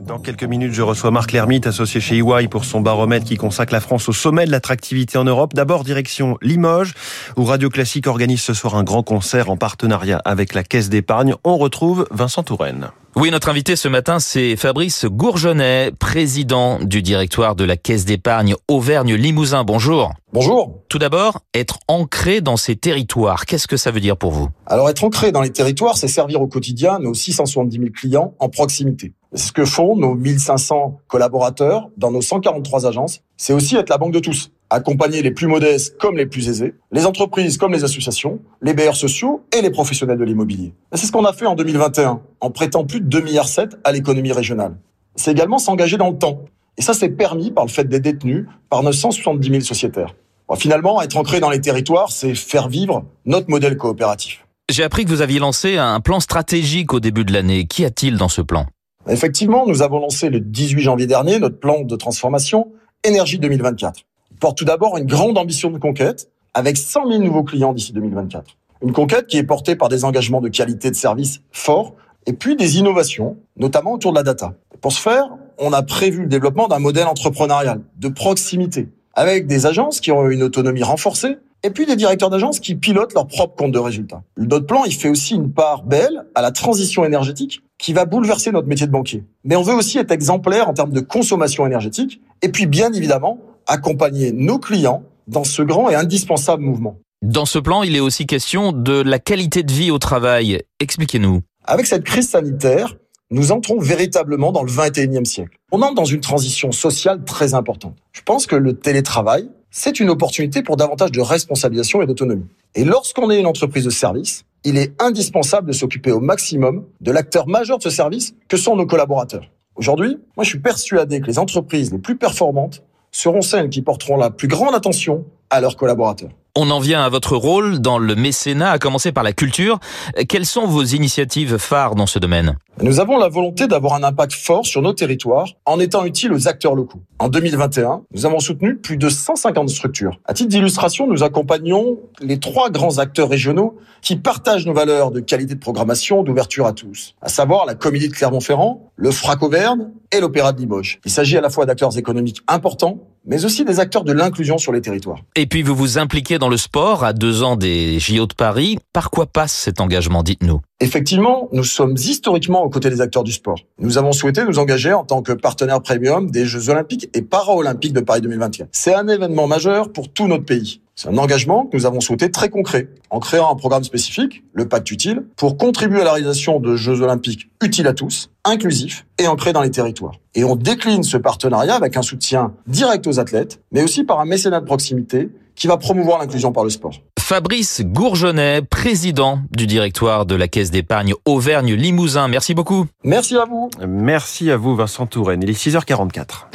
Dans 0.00 0.18
quelques 0.18 0.44
minutes, 0.44 0.72
je 0.72 0.82
reçois 0.82 1.10
Marc 1.10 1.32
Lermite, 1.32 1.66
associé 1.66 2.00
chez 2.00 2.18
EY 2.18 2.48
pour 2.48 2.64
son 2.64 2.80
baromètre 2.80 3.24
qui 3.24 3.36
consacre 3.36 3.72
la 3.72 3.80
France 3.80 4.08
au 4.08 4.12
sommet 4.12 4.46
de 4.46 4.50
l'attractivité 4.50 5.16
en 5.18 5.24
Europe. 5.24 5.54
D'abord, 5.54 5.84
direction 5.84 6.38
Limoges, 6.42 6.94
où 7.36 7.44
Radio 7.44 7.70
Classique 7.70 8.06
organise 8.06 8.42
ce 8.42 8.54
soir 8.54 8.76
un 8.76 8.84
grand 8.84 9.02
concert 9.02 9.50
en 9.50 9.56
partenariat 9.56 10.20
avec 10.24 10.54
la 10.54 10.64
Caisse 10.64 10.90
d'épargne. 10.90 11.34
On 11.44 11.56
retrouve 11.56 12.06
Vincent 12.10 12.42
Touraine. 12.42 12.90
Oui, 13.14 13.30
notre 13.30 13.50
invité 13.50 13.76
ce 13.76 13.88
matin, 13.88 14.20
c'est 14.20 14.56
Fabrice 14.56 15.04
Gourgenet, 15.04 15.92
président 15.98 16.78
du 16.82 17.02
directoire 17.02 17.54
de 17.54 17.62
la 17.62 17.76
Caisse 17.76 18.06
d'épargne 18.06 18.54
Auvergne-Limousin. 18.68 19.64
Bonjour. 19.64 20.14
Bonjour. 20.32 20.80
Tout 20.88 20.98
d'abord, 20.98 21.40
être 21.52 21.78
ancré 21.88 22.40
dans 22.40 22.56
ces 22.56 22.74
territoires, 22.74 23.44
qu'est-ce 23.44 23.68
que 23.68 23.76
ça 23.76 23.90
veut 23.90 24.00
dire 24.00 24.16
pour 24.16 24.30
vous? 24.30 24.48
Alors 24.64 24.88
être 24.88 25.04
ancré 25.04 25.30
dans 25.30 25.42
les 25.42 25.50
territoires, 25.50 25.98
c'est 25.98 26.08
servir 26.08 26.40
au 26.40 26.46
quotidien 26.46 27.00
nos 27.00 27.12
670 27.12 27.76
000 27.76 27.90
clients 27.94 28.32
en 28.38 28.48
proximité. 28.48 29.12
Ce 29.34 29.52
que 29.52 29.66
font 29.66 29.94
nos 29.94 30.14
1500 30.14 31.00
collaborateurs 31.06 31.90
dans 31.98 32.12
nos 32.12 32.22
143 32.22 32.86
agences. 32.86 33.20
C'est 33.36 33.52
aussi 33.52 33.76
être 33.76 33.90
la 33.90 33.98
banque 33.98 34.14
de 34.14 34.20
tous 34.20 34.50
accompagner 34.72 35.22
les 35.22 35.30
plus 35.30 35.46
modestes 35.46 35.96
comme 35.98 36.16
les 36.16 36.26
plus 36.26 36.48
aisés, 36.48 36.74
les 36.90 37.06
entreprises 37.06 37.58
comme 37.58 37.72
les 37.72 37.84
associations, 37.84 38.40
les 38.62 38.74
bailleurs 38.74 38.96
sociaux 38.96 39.44
et 39.56 39.60
les 39.60 39.70
professionnels 39.70 40.18
de 40.18 40.24
l'immobilier. 40.24 40.72
C'est 40.94 41.06
ce 41.06 41.12
qu'on 41.12 41.24
a 41.24 41.32
fait 41.32 41.46
en 41.46 41.54
2021 41.54 42.20
en 42.40 42.50
prêtant 42.50 42.84
plus 42.84 43.00
de 43.00 43.18
2,7 43.18 43.24
milliards 43.24 43.46
à 43.84 43.92
l'économie 43.92 44.32
régionale. 44.32 44.76
C'est 45.14 45.30
également 45.30 45.58
s'engager 45.58 45.98
dans 45.98 46.10
le 46.10 46.18
temps. 46.18 46.44
Et 46.78 46.82
ça, 46.82 46.94
c'est 46.94 47.10
permis 47.10 47.50
par 47.50 47.66
le 47.66 47.70
fait 47.70 47.84
d'être 47.84 48.02
détenu 48.02 48.46
par 48.70 48.82
970 48.82 49.48
000 49.48 49.60
sociétaires. 49.60 50.14
Bon, 50.48 50.56
finalement, 50.56 51.02
être 51.02 51.16
ancré 51.16 51.38
dans 51.38 51.50
les 51.50 51.60
territoires, 51.60 52.10
c'est 52.10 52.34
faire 52.34 52.68
vivre 52.68 53.04
notre 53.26 53.50
modèle 53.50 53.76
coopératif. 53.76 54.46
J'ai 54.70 54.84
appris 54.84 55.04
que 55.04 55.10
vous 55.10 55.20
aviez 55.20 55.38
lancé 55.38 55.76
un 55.76 56.00
plan 56.00 56.18
stratégique 56.18 56.94
au 56.94 57.00
début 57.00 57.24
de 57.24 57.32
l'année. 57.32 57.66
Qu'y 57.66 57.84
a-t-il 57.84 58.16
dans 58.16 58.28
ce 58.28 58.40
plan? 58.40 58.66
Effectivement, 59.06 59.66
nous 59.66 59.82
avons 59.82 59.98
lancé 59.98 60.30
le 60.30 60.40
18 60.40 60.80
janvier 60.80 61.06
dernier 61.06 61.38
notre 61.38 61.58
plan 61.58 61.82
de 61.82 61.96
transformation 61.96 62.72
Énergie 63.04 63.38
2024 63.38 64.04
porte 64.42 64.58
tout 64.58 64.64
d'abord 64.64 64.98
une 64.98 65.06
grande 65.06 65.38
ambition 65.38 65.70
de 65.70 65.78
conquête 65.78 66.28
avec 66.52 66.76
100 66.76 67.08
000 67.08 67.22
nouveaux 67.22 67.44
clients 67.44 67.72
d'ici 67.72 67.92
2024. 67.92 68.56
Une 68.82 68.92
conquête 68.92 69.28
qui 69.28 69.38
est 69.38 69.44
portée 69.44 69.76
par 69.76 69.88
des 69.88 70.04
engagements 70.04 70.40
de 70.40 70.48
qualité 70.48 70.90
de 70.90 70.96
service 70.96 71.42
forts 71.52 71.94
et 72.26 72.32
puis 72.32 72.56
des 72.56 72.76
innovations, 72.78 73.36
notamment 73.56 73.92
autour 73.92 74.10
de 74.10 74.16
la 74.16 74.24
data. 74.24 74.54
Pour 74.80 74.90
ce 74.90 75.00
faire, 75.00 75.28
on 75.58 75.72
a 75.72 75.82
prévu 75.82 76.22
le 76.22 76.26
développement 76.26 76.66
d'un 76.66 76.80
modèle 76.80 77.06
entrepreneurial 77.06 77.82
de 77.98 78.08
proximité 78.08 78.88
avec 79.14 79.46
des 79.46 79.64
agences 79.64 80.00
qui 80.00 80.10
ont 80.10 80.28
une 80.28 80.42
autonomie 80.42 80.82
renforcée 80.82 81.36
et 81.62 81.70
puis 81.70 81.86
des 81.86 81.94
directeurs 81.94 82.30
d'agences 82.30 82.58
qui 82.58 82.74
pilotent 82.74 83.14
leur 83.14 83.28
propre 83.28 83.54
compte 83.54 83.70
de 83.70 83.78
résultats. 83.78 84.24
Notre 84.36 84.66
plan, 84.66 84.82
il 84.84 84.94
fait 84.94 85.08
aussi 85.08 85.36
une 85.36 85.52
part 85.52 85.84
belle 85.84 86.24
à 86.34 86.42
la 86.42 86.50
transition 86.50 87.04
énergétique 87.04 87.62
qui 87.78 87.92
va 87.92 88.06
bouleverser 88.06 88.50
notre 88.50 88.66
métier 88.66 88.88
de 88.88 88.92
banquier. 88.92 89.22
Mais 89.44 89.54
on 89.54 89.62
veut 89.62 89.74
aussi 89.74 89.98
être 89.98 90.10
exemplaire 90.10 90.68
en 90.68 90.74
termes 90.74 90.92
de 90.92 91.00
consommation 91.00 91.64
énergétique 91.64 92.20
et 92.42 92.48
puis 92.48 92.66
bien 92.66 92.92
évidemment 92.92 93.38
accompagner 93.66 94.32
nos 94.32 94.58
clients 94.58 95.02
dans 95.26 95.44
ce 95.44 95.62
grand 95.62 95.88
et 95.88 95.94
indispensable 95.94 96.62
mouvement. 96.62 96.98
Dans 97.22 97.46
ce 97.46 97.58
plan, 97.58 97.82
il 97.82 97.94
est 97.94 98.00
aussi 98.00 98.26
question 98.26 98.72
de 98.72 99.00
la 99.00 99.18
qualité 99.18 99.62
de 99.62 99.72
vie 99.72 99.90
au 99.90 99.98
travail. 99.98 100.62
Expliquez-nous. 100.80 101.42
Avec 101.64 101.86
cette 101.86 102.02
crise 102.02 102.28
sanitaire, 102.28 102.96
nous 103.30 103.52
entrons 103.52 103.78
véritablement 103.78 104.52
dans 104.52 104.62
le 104.62 104.70
21e 104.70 105.24
siècle. 105.24 105.56
On 105.70 105.80
entre 105.82 105.94
dans 105.94 106.04
une 106.04 106.20
transition 106.20 106.72
sociale 106.72 107.24
très 107.24 107.54
importante. 107.54 107.96
Je 108.12 108.22
pense 108.22 108.46
que 108.46 108.56
le 108.56 108.74
télétravail, 108.74 109.48
c'est 109.70 110.00
une 110.00 110.10
opportunité 110.10 110.62
pour 110.62 110.76
davantage 110.76 111.12
de 111.12 111.20
responsabilisation 111.20 112.02
et 112.02 112.06
d'autonomie. 112.06 112.46
Et 112.74 112.84
lorsqu'on 112.84 113.30
est 113.30 113.38
une 113.38 113.46
entreprise 113.46 113.84
de 113.84 113.90
service, 113.90 114.44
il 114.64 114.76
est 114.76 115.00
indispensable 115.00 115.68
de 115.68 115.72
s'occuper 115.72 116.12
au 116.12 116.20
maximum 116.20 116.84
de 117.00 117.10
l'acteur 117.10 117.48
majeur 117.48 117.78
de 117.78 117.82
ce 117.82 117.90
service 117.90 118.34
que 118.48 118.56
sont 118.56 118.76
nos 118.76 118.86
collaborateurs. 118.86 119.50
Aujourd'hui, 119.76 120.18
moi 120.36 120.44
je 120.44 120.50
suis 120.50 120.60
persuadé 120.60 121.20
que 121.20 121.26
les 121.26 121.38
entreprises 121.38 121.90
les 121.90 121.98
plus 121.98 122.16
performantes 122.16 122.82
seront 123.12 123.42
celles 123.42 123.70
qui 123.70 123.82
porteront 123.82 124.16
la 124.16 124.30
plus 124.30 124.48
grande 124.48 124.74
attention 124.74 125.24
à 125.50 125.60
leurs 125.60 125.76
collaborateurs. 125.76 126.30
On 126.54 126.70
en 126.70 126.80
vient 126.80 127.00
à 127.00 127.08
votre 127.08 127.34
rôle 127.34 127.78
dans 127.78 127.98
le 127.98 128.14
mécénat, 128.14 128.72
à 128.72 128.78
commencer 128.78 129.10
par 129.10 129.24
la 129.24 129.32
culture. 129.32 129.80
Quelles 130.28 130.44
sont 130.44 130.66
vos 130.66 130.84
initiatives 130.84 131.56
phares 131.56 131.94
dans 131.94 132.04
ce 132.04 132.18
domaine? 132.18 132.58
Nous 132.82 133.00
avons 133.00 133.16
la 133.16 133.28
volonté 133.28 133.66
d'avoir 133.66 133.94
un 133.94 134.02
impact 134.02 134.34
fort 134.34 134.66
sur 134.66 134.82
nos 134.82 134.92
territoires 134.92 135.48
en 135.64 135.80
étant 135.80 136.04
utile 136.04 136.30
aux 136.30 136.48
acteurs 136.48 136.74
locaux. 136.74 137.00
En 137.18 137.28
2021, 137.28 138.02
nous 138.14 138.26
avons 138.26 138.38
soutenu 138.38 138.76
plus 138.76 138.98
de 138.98 139.08
150 139.08 139.70
structures. 139.70 140.20
À 140.26 140.34
titre 140.34 140.50
d'illustration, 140.50 141.06
nous 141.06 141.22
accompagnons 141.22 141.98
les 142.20 142.38
trois 142.38 142.68
grands 142.68 142.98
acteurs 142.98 143.30
régionaux 143.30 143.78
qui 144.02 144.16
partagent 144.16 144.66
nos 144.66 144.74
valeurs 144.74 145.10
de 145.10 145.20
qualité 145.20 145.54
de 145.54 145.60
programmation, 145.60 146.22
d'ouverture 146.22 146.66
à 146.66 146.74
tous, 146.74 147.14
à 147.22 147.30
savoir 147.30 147.64
la 147.64 147.74
Comédie 147.74 148.08
de 148.08 148.14
Clermont-Ferrand, 148.14 148.90
le 148.96 149.10
Frac 149.10 149.42
Auvergne 149.42 149.88
et 150.10 150.20
l'Opéra 150.20 150.52
de 150.52 150.60
Limoges. 150.60 151.00
Il 151.06 151.10
s'agit 151.10 151.38
à 151.38 151.40
la 151.40 151.48
fois 151.48 151.64
d'acteurs 151.64 151.96
économiques 151.96 152.42
importants, 152.46 152.98
mais 153.24 153.44
aussi 153.44 153.64
des 153.64 153.80
acteurs 153.80 154.04
de 154.04 154.12
l'inclusion 154.12 154.58
sur 154.58 154.72
les 154.72 154.80
territoires. 154.80 155.20
Et 155.36 155.46
puis 155.46 155.62
vous 155.62 155.74
vous 155.74 155.98
impliquez 155.98 156.38
dans 156.38 156.48
le 156.48 156.56
sport 156.56 157.04
à 157.04 157.12
deux 157.12 157.42
ans 157.42 157.56
des 157.56 157.98
JO 157.98 158.26
de 158.26 158.34
Paris. 158.34 158.78
Par 158.92 159.10
quoi 159.10 159.26
passe 159.26 159.52
cet 159.52 159.80
engagement 159.80 160.22
Dites-nous? 160.22 160.60
Effectivement, 160.80 161.48
nous 161.52 161.64
sommes 161.64 161.94
historiquement 161.96 162.62
aux 162.62 162.70
côtés 162.70 162.90
des 162.90 163.00
acteurs 163.00 163.22
du 163.22 163.32
sport. 163.32 163.58
Nous 163.78 163.98
avons 163.98 164.12
souhaité 164.12 164.44
nous 164.44 164.58
engager 164.58 164.92
en 164.92 165.04
tant 165.04 165.22
que 165.22 165.32
partenaire 165.32 165.80
premium 165.80 166.30
des 166.30 166.44
Jeux 166.44 166.68
olympiques 166.68 167.08
et 167.14 167.22
paralympiques 167.22 167.92
de 167.92 168.00
Paris 168.00 168.20
2021. 168.20 168.66
C'est 168.72 168.94
un 168.94 169.08
événement 169.08 169.46
majeur 169.46 169.92
pour 169.92 170.12
tout 170.12 170.26
notre 170.26 170.44
pays. 170.44 170.81
C'est 170.94 171.08
un 171.08 171.16
engagement 171.16 171.66
que 171.66 171.76
nous 171.76 171.86
avons 171.86 172.00
souhaité 172.00 172.30
très 172.30 172.50
concret, 172.50 172.88
en 173.10 173.18
créant 173.18 173.50
un 173.50 173.56
programme 173.56 173.82
spécifique, 173.82 174.44
le 174.52 174.68
Pacte 174.68 174.90
Utile, 174.90 175.24
pour 175.36 175.56
contribuer 175.56 176.02
à 176.02 176.04
la 176.04 176.12
réalisation 176.12 176.60
de 176.60 176.76
Jeux 176.76 177.00
olympiques 177.00 177.48
utiles 177.62 177.86
à 177.86 177.94
tous, 177.94 178.30
inclusifs 178.44 179.06
et 179.18 179.26
ancrés 179.26 179.52
dans 179.52 179.62
les 179.62 179.70
territoires. 179.70 180.16
Et 180.34 180.44
on 180.44 180.54
décline 180.54 181.02
ce 181.02 181.16
partenariat 181.16 181.74
avec 181.74 181.96
un 181.96 182.02
soutien 182.02 182.52
direct 182.66 183.06
aux 183.06 183.18
athlètes, 183.18 183.60
mais 183.72 183.82
aussi 183.82 184.04
par 184.04 184.20
un 184.20 184.26
mécénat 184.26 184.60
de 184.60 184.66
proximité 184.66 185.30
qui 185.54 185.66
va 185.66 185.76
promouvoir 185.76 186.18
l'inclusion 186.18 186.52
par 186.52 186.64
le 186.64 186.70
sport. 186.70 186.94
Fabrice 187.18 187.82
Gourgenet, 187.82 188.62
président 188.62 189.40
du 189.50 189.66
directoire 189.66 190.26
de 190.26 190.34
la 190.34 190.48
Caisse 190.48 190.70
d'épargne 190.70 191.14
Auvergne-Limousin. 191.24 192.28
Merci 192.28 192.52
beaucoup. 192.52 192.86
Merci 193.04 193.36
à 193.36 193.46
vous. 193.46 193.70
Merci 193.86 194.50
à 194.50 194.56
vous 194.56 194.76
Vincent 194.76 195.06
Touraine. 195.06 195.42
Il 195.42 195.48
est 195.48 195.58
6h44. 195.58 196.48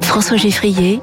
François 0.00 0.36
Geffrier 0.36 1.00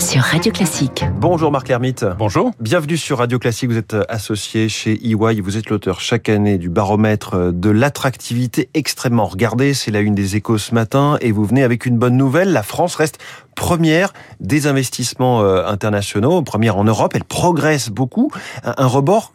sur 0.00 0.22
Radio 0.22 0.52
Classique. 0.52 1.04
Bonjour 1.16 1.50
Marc 1.50 1.68
Lermite. 1.68 2.04
Bonjour. 2.18 2.52
Bienvenue 2.60 2.96
sur 2.96 3.18
Radio 3.18 3.38
Classique. 3.38 3.70
Vous 3.70 3.76
êtes 3.76 3.96
associé 4.08 4.68
chez 4.68 4.92
EY. 4.92 5.40
Vous 5.40 5.56
êtes 5.56 5.70
l'auteur 5.70 6.00
chaque 6.00 6.28
année 6.28 6.58
du 6.58 6.68
baromètre 6.68 7.52
de 7.52 7.70
l'attractivité 7.70 8.68
extrêmement 8.74 9.26
regardée. 9.26 9.74
C'est 9.74 9.90
la 9.90 10.00
une 10.00 10.14
des 10.14 10.36
échos 10.36 10.58
ce 10.58 10.74
matin. 10.74 11.18
Et 11.20 11.32
vous 11.32 11.44
venez 11.44 11.62
avec 11.62 11.86
une 11.86 11.98
bonne 11.98 12.16
nouvelle. 12.16 12.52
La 12.52 12.62
France 12.62 12.94
reste 12.96 13.18
première 13.54 14.12
des 14.40 14.66
investissements 14.66 15.42
euh, 15.42 15.66
internationaux, 15.66 16.42
première 16.42 16.76
en 16.76 16.84
Europe. 16.84 17.12
Elle 17.14 17.24
progresse 17.24 17.90
beaucoup. 17.90 18.30
Un 18.64 18.86
rebord 18.86 19.32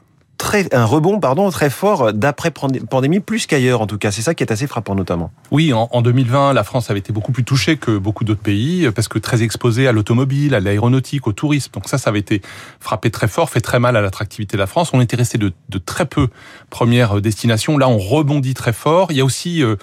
un 0.71 0.85
rebond 0.85 1.19
pardon, 1.19 1.49
très 1.49 1.69
fort 1.69 2.13
d'après 2.13 2.51
pandémie, 2.51 3.19
plus 3.19 3.45
qu'ailleurs 3.45 3.81
en 3.81 3.87
tout 3.87 3.97
cas. 3.97 4.11
C'est 4.11 4.21
ça 4.21 4.33
qui 4.33 4.43
est 4.43 4.51
assez 4.51 4.67
frappant 4.67 4.95
notamment. 4.95 5.31
Oui, 5.51 5.73
en, 5.73 5.89
en 5.91 6.01
2020, 6.01 6.53
la 6.53 6.63
France 6.63 6.89
avait 6.89 6.99
été 6.99 7.13
beaucoup 7.13 7.31
plus 7.31 7.43
touchée 7.43 7.77
que 7.77 7.97
beaucoup 7.97 8.23
d'autres 8.23 8.41
pays, 8.41 8.89
parce 8.91 9.07
que 9.07 9.19
très 9.19 9.43
exposée 9.43 9.87
à 9.87 9.91
l'automobile, 9.91 10.55
à 10.55 10.59
l'aéronautique, 10.59 11.27
au 11.27 11.33
tourisme. 11.33 11.71
Donc 11.73 11.87
ça, 11.87 11.97
ça 11.97 12.09
avait 12.09 12.19
été 12.19 12.41
frappé 12.79 13.11
très 13.11 13.27
fort, 13.27 13.49
fait 13.49 13.61
très 13.61 13.79
mal 13.79 13.95
à 13.95 14.01
l'attractivité 14.01 14.57
de 14.57 14.59
la 14.59 14.67
France. 14.67 14.91
On 14.93 15.01
était 15.01 15.15
resté 15.15 15.37
de, 15.37 15.53
de, 15.69 15.77
très 15.77 16.05
peu 16.05 16.29
premières 16.69 17.21
destinations. 17.21 17.77
Là, 17.77 17.87
on 17.89 17.97
rebondit 17.97 18.53
très 18.53 18.73
fort. 18.73 19.11
Il 19.11 19.17
y 19.17 19.21
a 19.21 19.25
aussi... 19.25 19.63
Euh, 19.63 19.75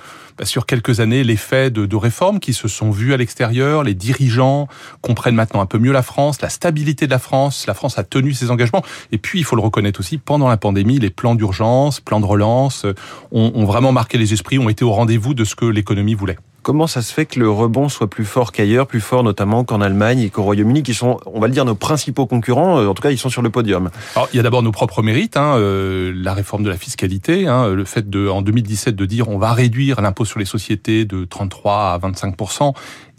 sur 0.44 0.66
quelques 0.66 1.00
années 1.00 1.24
l'effet 1.24 1.70
de, 1.70 1.86
de 1.86 1.96
réformes 1.96 2.40
qui 2.40 2.52
se 2.52 2.68
sont 2.68 2.90
vues 2.90 3.14
à 3.14 3.16
l'extérieur. 3.16 3.84
Les 3.84 3.94
dirigeants 3.94 4.68
comprennent 5.00 5.34
maintenant 5.34 5.60
un 5.60 5.66
peu 5.66 5.78
mieux 5.78 5.92
la 5.92 6.02
France, 6.02 6.40
la 6.40 6.48
stabilité 6.48 7.06
de 7.06 7.10
la 7.10 7.18
France. 7.18 7.66
La 7.66 7.74
France 7.74 7.98
a 7.98 8.04
tenu 8.04 8.32
ses 8.32 8.50
engagements. 8.50 8.82
Et 9.12 9.18
puis, 9.18 9.40
il 9.40 9.44
faut 9.44 9.56
le 9.56 9.62
reconnaître 9.62 10.00
aussi, 10.00 10.18
pendant 10.18 10.48
la 10.48 10.56
pandémie, 10.56 10.98
les 10.98 11.10
plans 11.10 11.34
d'urgence, 11.34 12.00
plans 12.00 12.20
de 12.20 12.26
relance 12.26 12.84
euh, 12.84 12.94
ont 13.32 13.64
vraiment 13.64 13.92
marqué 13.92 14.18
les 14.18 14.32
esprits, 14.32 14.58
ont 14.58 14.68
été 14.68 14.84
au 14.84 14.92
rendez-vous 14.92 15.34
de 15.34 15.44
ce 15.44 15.54
que 15.54 15.64
l'économie 15.64 16.14
voulait. 16.14 16.36
Comment 16.62 16.86
ça 16.86 17.00
se 17.00 17.12
fait 17.12 17.24
que 17.24 17.40
le 17.40 17.50
rebond 17.50 17.88
soit 17.88 18.10
plus 18.10 18.24
fort 18.24 18.52
qu'ailleurs, 18.52 18.86
plus 18.86 19.00
fort 19.00 19.22
notamment 19.22 19.64
qu'en 19.64 19.80
Allemagne 19.80 20.20
et 20.20 20.30
qu'au 20.30 20.42
Royaume-Uni, 20.42 20.82
qui 20.82 20.92
sont, 20.92 21.18
on 21.26 21.40
va 21.40 21.46
le 21.46 21.54
dire, 21.54 21.64
nos 21.64 21.74
principaux 21.74 22.26
concurrents 22.26 22.78
euh, 22.78 22.86
En 22.86 22.94
tout 22.94 23.02
cas, 23.02 23.10
ils 23.10 23.18
sont 23.18 23.30
sur 23.30 23.40
le 23.40 23.48
podium. 23.50 23.90
Alors, 24.14 24.28
il 24.32 24.36
y 24.36 24.40
a 24.40 24.42
d'abord 24.42 24.62
nos 24.62 24.72
propres 24.72 25.02
mérites, 25.02 25.38
hein, 25.38 25.56
euh, 25.56 26.12
la 26.14 26.34
réforme 26.34 26.62
de 26.62 26.68
la 26.68 26.76
fiscalité, 26.76 27.46
hein, 27.46 27.68
le 27.68 27.84
fait 27.84 28.10
de, 28.10 28.28
en 28.28 28.42
2017, 28.42 28.94
de 28.94 29.06
dire 29.06 29.28
on 29.28 29.38
va 29.38 29.52
réduire 29.52 30.00
l'impôt 30.02 30.24
sur 30.24 30.38
les 30.38 30.44
sociétés 30.44 31.04
de 31.06 31.24
33 31.24 31.92
à 31.92 31.98
25 31.98 32.34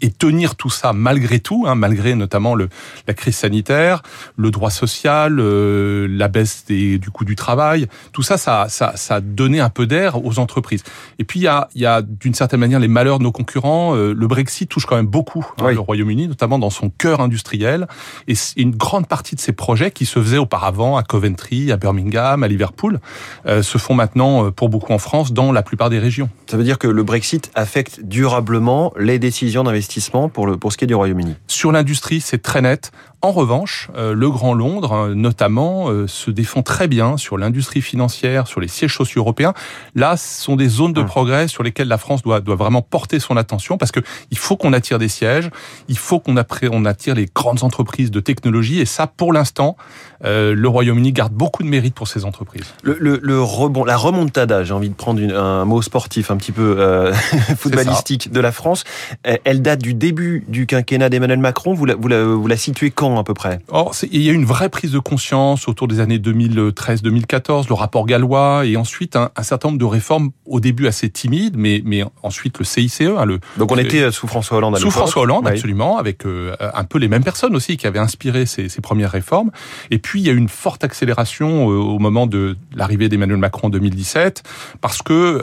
et 0.02 0.10
tenir 0.10 0.56
tout 0.56 0.68
ça 0.68 0.92
malgré 0.92 1.38
tout, 1.38 1.64
hein, 1.66 1.74
malgré 1.74 2.14
notamment 2.14 2.54
le, 2.54 2.68
la 3.06 3.14
crise 3.14 3.36
sanitaire, 3.36 4.02
le 4.36 4.50
droit 4.50 4.70
social, 4.70 5.38
euh, 5.38 6.06
la 6.10 6.28
baisse 6.28 6.66
du 6.66 7.10
coût 7.12 7.24
du 7.24 7.36
travail, 7.36 7.86
tout 8.12 8.22
ça, 8.22 8.36
ça, 8.36 8.66
ça, 8.68 8.92
ça 8.96 9.16
a 9.16 9.20
donné 9.20 9.60
un 9.60 9.70
peu 9.70 9.86
d'air 9.86 10.24
aux 10.24 10.38
entreprises. 10.38 10.82
Et 11.18 11.24
puis 11.24 11.40
il 11.40 11.44
y 11.44 11.48
a, 11.48 11.68
y 11.74 11.86
a 11.86 12.02
d'une 12.02 12.34
certaine 12.34 12.60
manière 12.60 12.80
les 12.80 12.88
malheurs 12.88 13.18
de 13.18 13.24
nos 13.24 13.31
concurrents. 13.32 13.94
le 13.94 14.26
Brexit 14.26 14.68
touche 14.68 14.86
quand 14.86 14.96
même 14.96 15.06
beaucoup 15.06 15.46
hein, 15.60 15.72
le 15.72 15.80
Royaume-Uni, 15.80 16.28
notamment 16.28 16.58
dans 16.58 16.70
son 16.70 16.90
cœur 16.90 17.20
industriel. 17.20 17.86
Et 18.28 18.34
une 18.56 18.72
grande 18.72 19.06
partie 19.06 19.34
de 19.34 19.40
ces 19.40 19.52
projets 19.52 19.90
qui 19.90 20.06
se 20.06 20.20
faisaient 20.20 20.38
auparavant 20.38 20.96
à 20.96 21.02
Coventry, 21.02 21.72
à 21.72 21.76
Birmingham, 21.76 22.42
à 22.42 22.48
Liverpool, 22.48 23.00
se 23.46 23.78
font 23.78 23.94
maintenant 23.94 24.50
pour 24.50 24.68
beaucoup 24.68 24.92
en 24.92 24.98
France 24.98 25.32
dans 25.32 25.52
la 25.52 25.62
plupart 25.62 25.90
des 25.90 25.98
régions. 25.98 26.28
Ça 26.46 26.56
veut 26.56 26.64
dire 26.64 26.78
que 26.78 26.88
le 26.88 27.02
Brexit 27.02 27.50
affecte 27.54 28.00
durablement 28.02 28.92
les 28.98 29.18
décisions 29.18 29.64
d'investissement 29.64 30.28
pour, 30.28 30.46
le, 30.46 30.56
pour 30.56 30.72
ce 30.72 30.78
qui 30.78 30.84
est 30.84 30.86
du 30.86 30.94
Royaume-Uni 30.94 31.36
Sur 31.46 31.72
l'industrie, 31.72 32.20
c'est 32.20 32.42
très 32.42 32.62
net. 32.62 32.92
En 33.24 33.30
revanche, 33.30 33.88
euh, 33.96 34.14
le 34.14 34.28
Grand 34.30 34.52
Londres, 34.52 34.92
euh, 34.92 35.14
notamment, 35.14 35.88
euh, 35.90 36.08
se 36.08 36.32
défend 36.32 36.64
très 36.64 36.88
bien 36.88 37.16
sur 37.16 37.38
l'industrie 37.38 37.80
financière, 37.80 38.48
sur 38.48 38.60
les 38.60 38.66
sièges 38.66 38.96
sociaux 38.96 39.22
européens. 39.22 39.54
Là, 39.94 40.16
ce 40.16 40.42
sont 40.42 40.56
des 40.56 40.66
zones 40.66 40.92
de 40.92 41.02
hum. 41.02 41.06
progrès 41.06 41.46
sur 41.46 41.62
lesquelles 41.62 41.86
la 41.86 41.98
France 41.98 42.22
doit, 42.22 42.40
doit 42.40 42.56
vraiment 42.56 42.82
porter 42.82 43.20
son 43.20 43.36
attention 43.36 43.78
parce 43.78 43.92
que 43.92 44.00
il 44.32 44.38
faut 44.38 44.56
qu'on 44.56 44.72
attire 44.72 44.98
des 44.98 45.06
sièges, 45.06 45.50
il 45.86 45.98
faut 45.98 46.18
qu'on 46.18 46.34
on 46.72 46.84
attire 46.84 47.14
les 47.14 47.28
grandes 47.32 47.62
entreprises 47.62 48.10
de 48.10 48.18
technologie 48.18 48.80
et 48.80 48.86
ça, 48.86 49.06
pour 49.06 49.32
l'instant, 49.32 49.76
le 50.24 50.66
Royaume-Uni 50.66 51.12
garde 51.12 51.32
beaucoup 51.32 51.62
de 51.62 51.68
mérite 51.68 51.94
pour 51.94 52.08
ces 52.08 52.24
entreprises. 52.24 52.64
Le, 52.82 52.96
le, 52.98 53.20
le 53.22 53.40
rebond, 53.40 53.84
la 53.84 53.96
remontada, 53.96 54.64
j'ai 54.64 54.72
envie 54.72 54.88
de 54.88 54.94
prendre 54.94 55.20
un 55.20 55.64
mot 55.64 55.82
sportif 55.82 56.30
un 56.30 56.36
petit 56.36 56.52
peu 56.52 57.12
footballistique 57.58 58.32
de 58.32 58.40
la 58.40 58.52
France, 58.52 58.84
elle 59.22 59.62
date 59.62 59.82
du 59.82 59.94
début 59.94 60.44
du 60.48 60.66
quinquennat 60.66 61.08
d'Emmanuel 61.08 61.38
Macron. 61.38 61.74
Vous 61.74 61.84
la, 61.84 61.94
vous 61.94 62.08
la, 62.08 62.24
vous 62.24 62.46
la 62.46 62.56
situez 62.56 62.90
quand 62.90 63.11
à 63.18 63.24
peu 63.24 63.34
près 63.34 63.60
Or, 63.68 63.94
il 64.10 64.22
y 64.22 64.28
a 64.28 64.32
eu 64.32 64.34
une 64.34 64.44
vraie 64.44 64.68
prise 64.68 64.92
de 64.92 64.98
conscience 64.98 65.68
autour 65.68 65.88
des 65.88 66.00
années 66.00 66.18
2013-2014, 66.18 67.68
le 67.68 67.74
rapport 67.74 68.06
gallois, 68.06 68.66
et 68.66 68.76
ensuite 68.76 69.16
un, 69.16 69.30
certain 69.42 69.68
nombre 69.68 69.78
de 69.78 69.84
réformes 69.84 70.30
au 70.46 70.60
début 70.60 70.86
assez 70.86 71.10
timides, 71.10 71.56
mais, 71.56 71.82
mais 71.84 72.04
ensuite 72.22 72.58
le 72.58 72.64
CICE. 72.64 73.02
Hein, 73.02 73.24
le, 73.24 73.40
Donc 73.56 73.72
on 73.72 73.78
était 73.78 74.10
sous 74.10 74.26
François 74.26 74.58
Hollande 74.58 74.76
à 74.76 74.78
Sous 74.78 74.90
François 74.90 75.22
Hollande, 75.22 75.46
absolument, 75.46 75.98
avec 75.98 76.26
euh, 76.26 76.54
un 76.60 76.84
peu 76.84 76.98
les 76.98 77.08
mêmes 77.08 77.24
personnes 77.24 77.54
aussi 77.56 77.76
qui 77.76 77.86
avaient 77.86 77.98
inspiré 77.98 78.46
ces, 78.46 78.68
ces 78.68 78.80
premières 78.80 79.10
réformes. 79.10 79.50
Et 79.90 79.98
puis 79.98 80.20
il 80.20 80.26
y 80.26 80.30
a 80.30 80.32
eu 80.32 80.36
une 80.36 80.48
forte 80.48 80.84
accélération 80.84 81.70
euh, 81.70 81.74
au 81.74 81.98
moment 81.98 82.26
de 82.26 82.56
l'arrivée 82.74 83.08
d'Emmanuel 83.08 83.38
Macron 83.38 83.68
en 83.68 83.70
2017, 83.70 84.42
parce 84.80 85.02
que 85.02 85.12
euh, 85.12 85.42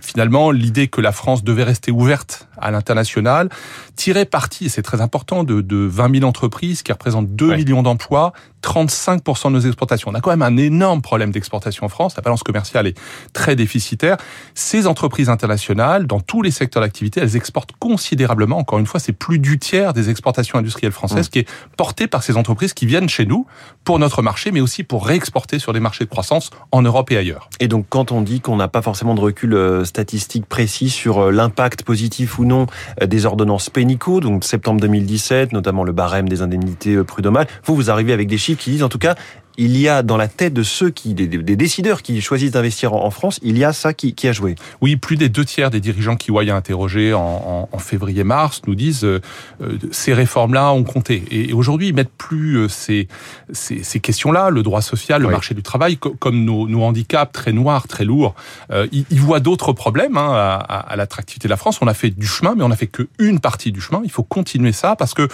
finalement 0.00 0.50
l'idée 0.50 0.88
que 0.88 1.00
la 1.00 1.12
France 1.12 1.44
devait 1.44 1.64
rester 1.64 1.90
ouverte 1.90 2.48
à 2.58 2.70
l'international 2.70 3.48
tirait 3.96 4.24
parti, 4.24 4.66
et 4.66 4.68
c'est 4.68 4.82
très 4.82 5.00
important, 5.00 5.44
de, 5.44 5.60
de 5.60 5.76
20 5.76 6.16
000 6.20 6.28
entreprises 6.28 6.69
qui 6.82 6.92
représente 6.92 7.34
2 7.34 7.56
millions 7.56 7.82
d'emplois, 7.82 8.32
35% 8.62 9.48
de 9.48 9.52
nos 9.52 9.60
exportations. 9.60 10.10
On 10.10 10.14
a 10.14 10.20
quand 10.20 10.30
même 10.30 10.42
un 10.42 10.56
énorme 10.56 11.02
problème 11.02 11.30
d'exportation 11.30 11.86
en 11.86 11.88
France. 11.88 12.16
La 12.16 12.22
balance 12.22 12.42
commerciale 12.42 12.86
est 12.86 12.98
très 13.32 13.56
déficitaire. 13.56 14.16
Ces 14.54 14.86
entreprises 14.86 15.28
internationales, 15.28 16.06
dans 16.06 16.20
tous 16.20 16.42
les 16.42 16.50
secteurs 16.50 16.82
d'activité, 16.82 17.20
elles 17.20 17.36
exportent 17.36 17.72
considérablement. 17.78 18.58
Encore 18.58 18.78
une 18.78 18.86
fois, 18.86 19.00
c'est 19.00 19.12
plus 19.12 19.38
du 19.38 19.58
tiers 19.58 19.92
des 19.92 20.10
exportations 20.10 20.58
industrielles 20.58 20.92
françaises 20.92 21.26
mmh. 21.26 21.30
qui 21.30 21.38
est 21.40 21.48
porté 21.76 22.06
par 22.06 22.22
ces 22.22 22.36
entreprises 22.36 22.74
qui 22.74 22.86
viennent 22.86 23.08
chez 23.08 23.26
nous 23.26 23.46
pour 23.84 23.98
notre 23.98 24.22
marché, 24.22 24.50
mais 24.50 24.60
aussi 24.60 24.84
pour 24.84 25.06
réexporter 25.06 25.58
sur 25.58 25.72
des 25.72 25.80
marchés 25.80 26.04
de 26.04 26.10
croissance 26.10 26.50
en 26.72 26.82
Europe 26.82 27.10
et 27.10 27.16
ailleurs. 27.16 27.48
Et 27.60 27.68
donc, 27.68 27.86
quand 27.88 28.12
on 28.12 28.20
dit 28.20 28.40
qu'on 28.40 28.56
n'a 28.56 28.68
pas 28.68 28.82
forcément 28.82 29.14
de 29.14 29.20
recul 29.20 29.54
euh, 29.54 29.84
statistique 29.84 30.46
précis 30.46 30.90
sur 30.90 31.18
euh, 31.18 31.30
l'impact 31.30 31.82
positif 31.82 32.38
ou 32.38 32.44
non 32.44 32.66
euh, 33.02 33.06
des 33.06 33.26
ordonnances 33.26 33.70
Pénico, 33.70 34.20
donc 34.20 34.44
septembre 34.44 34.80
2017, 34.80 35.52
notamment 35.52 35.84
le 35.84 35.92
barème 35.92 36.28
des 36.28 36.42
indemnités 36.42 37.02
prud'homales, 37.04 37.46
vous, 37.64 37.74
vous 37.74 37.90
arrivez 37.90 38.12
avec 38.12 38.28
des 38.28 38.38
chiffres 38.38 38.49
qui 38.56 38.70
disent 38.70 38.82
en 38.82 38.88
tout 38.88 38.98
cas 38.98 39.16
il 39.60 39.76
y 39.76 39.88
a 39.88 40.02
dans 40.02 40.16
la 40.16 40.26
tête 40.26 40.54
de 40.54 40.62
ceux 40.62 40.88
qui, 40.88 41.12
des, 41.12 41.26
décideurs 41.28 42.00
qui 42.00 42.20
choisissent 42.22 42.52
d'investir 42.52 42.94
en, 42.94 43.10
France, 43.10 43.38
il 43.42 43.58
y 43.58 43.64
a 43.64 43.74
ça 43.74 43.92
qui, 43.92 44.14
a 44.26 44.32
joué. 44.32 44.54
Oui, 44.80 44.96
plus 44.96 45.16
des 45.16 45.28
deux 45.28 45.44
tiers 45.44 45.70
des 45.70 45.80
dirigeants 45.80 46.16
qui 46.16 46.30
a 46.30 46.56
interrogés 46.56 47.12
en, 47.12 47.68
en, 47.70 47.78
février-mars 47.78 48.62
nous 48.66 48.74
disent 48.74 49.04
euh, 49.04 49.20
euh, 49.60 49.76
ces 49.90 50.14
réformes-là 50.14 50.72
ont 50.72 50.84
compté. 50.84 51.24
Et, 51.30 51.52
aujourd'hui, 51.52 51.88
ils 51.88 51.94
mettent 51.94 52.16
plus 52.16 52.56
euh, 52.56 52.68
ces, 52.68 53.08
ces, 53.52 54.00
questions-là, 54.00 54.48
le 54.48 54.62
droit 54.62 54.80
social, 54.80 55.20
le 55.20 55.28
marché 55.28 55.54
du 55.54 55.62
travail, 55.62 55.98
comme 55.98 56.44
nos, 56.44 56.66
nos, 56.66 56.82
handicaps 56.82 57.32
très 57.32 57.52
noirs, 57.52 57.86
très 57.86 58.06
lourds. 58.06 58.34
ils, 58.92 59.20
voient 59.20 59.40
d'autres 59.40 59.74
problèmes 59.74 60.16
hein, 60.16 60.32
à, 60.32 60.56
à 60.56 60.96
l'attractivité 60.96 61.48
de 61.48 61.50
la 61.50 61.58
France. 61.58 61.78
On 61.82 61.86
a 61.86 61.94
fait 61.94 62.10
du 62.10 62.26
chemin, 62.26 62.54
mais 62.56 62.62
on 62.62 62.70
a 62.70 62.76
fait 62.76 62.86
qu'une 62.86 63.40
partie 63.40 63.72
du 63.72 63.80
chemin. 63.82 64.00
Il 64.04 64.10
faut 64.10 64.22
continuer 64.22 64.72
ça 64.72 64.96
parce 64.96 65.12
que 65.12 65.28